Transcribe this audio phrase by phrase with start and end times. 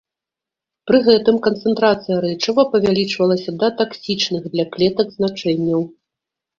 [0.91, 5.81] Пры гэтым канцэнтрацыя рэчыва павялічвалася да таксічных для клетак значэнняў.